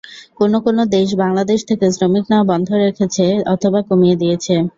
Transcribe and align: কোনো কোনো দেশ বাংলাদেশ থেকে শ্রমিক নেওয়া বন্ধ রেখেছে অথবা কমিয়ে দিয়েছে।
কোনো 0.39 0.57
কোনো 0.65 0.81
দেশ 0.95 1.09
বাংলাদেশ 1.21 1.59
থেকে 1.69 1.85
শ্রমিক 1.95 2.25
নেওয়া 2.29 2.49
বন্ধ 2.51 2.67
রেখেছে 2.83 3.25
অথবা 3.53 3.79
কমিয়ে 3.89 4.19
দিয়েছে। 4.21 4.53